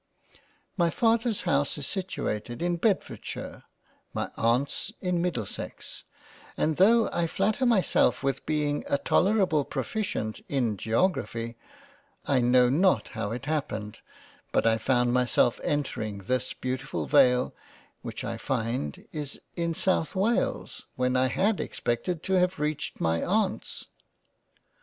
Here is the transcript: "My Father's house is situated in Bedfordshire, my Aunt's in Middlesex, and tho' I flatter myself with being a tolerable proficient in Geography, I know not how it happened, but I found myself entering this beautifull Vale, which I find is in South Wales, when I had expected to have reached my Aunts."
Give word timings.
"My 0.81 0.89
Father's 0.89 1.41
house 1.43 1.77
is 1.77 1.85
situated 1.85 2.59
in 2.63 2.77
Bedfordshire, 2.77 3.65
my 4.15 4.31
Aunt's 4.35 4.91
in 4.99 5.21
Middlesex, 5.21 6.05
and 6.57 6.77
tho' 6.77 7.07
I 7.13 7.27
flatter 7.27 7.67
myself 7.67 8.23
with 8.23 8.43
being 8.47 8.83
a 8.87 8.97
tolerable 8.97 9.63
proficient 9.63 10.41
in 10.49 10.75
Geography, 10.75 11.55
I 12.25 12.41
know 12.41 12.67
not 12.67 13.09
how 13.09 13.31
it 13.31 13.45
happened, 13.45 13.99
but 14.51 14.65
I 14.65 14.79
found 14.79 15.13
myself 15.13 15.59
entering 15.63 16.17
this 16.23 16.55
beautifull 16.55 17.05
Vale, 17.05 17.53
which 18.01 18.23
I 18.23 18.37
find 18.37 19.05
is 19.11 19.39
in 19.55 19.75
South 19.75 20.15
Wales, 20.15 20.81
when 20.95 21.15
I 21.15 21.27
had 21.27 21.59
expected 21.59 22.23
to 22.23 22.33
have 22.39 22.57
reached 22.57 22.99
my 22.99 23.23
Aunts." 23.23 23.85